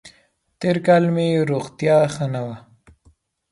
[0.59, 2.57] تېر کال مې روغتیا ښه نه وه.